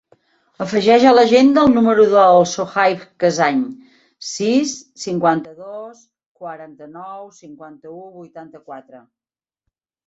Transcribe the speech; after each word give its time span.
Afegeix 0.63 1.03
a 1.09 1.11
l'agenda 1.15 1.65
el 1.67 1.75
número 1.75 2.05
del 2.13 2.45
Sohaib 2.53 3.03
Casañ: 3.25 3.59
sis, 4.31 4.75
cinquanta-dos, 5.05 6.03
quaranta-nou, 6.43 7.23
cinquanta-u, 7.45 8.05
vuitanta-quatre. 8.25 9.07